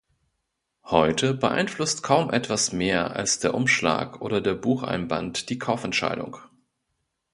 [0.85, 6.37] Heute beeinflusst kaum etwas mehr als der Umschlag oder der Bucheinband die Kaufentscheidung.